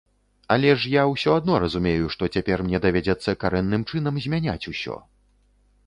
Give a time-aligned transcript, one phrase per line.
[0.53, 4.95] Але ж я ўсё адно разумею, што цяпер мне давядзецца карэнным чынам змяняць усё.